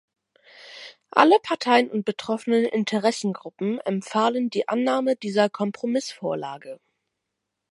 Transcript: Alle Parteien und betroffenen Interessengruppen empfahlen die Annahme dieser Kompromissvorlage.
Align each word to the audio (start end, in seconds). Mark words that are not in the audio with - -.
Alle 1.11 1.35
Parteien 1.43 1.87
und 1.91 2.05
betroffenen 2.05 2.65
Interessengruppen 2.65 3.79
empfahlen 3.81 4.49
die 4.49 4.67
Annahme 4.67 5.15
dieser 5.15 5.47
Kompromissvorlage. 5.47 6.79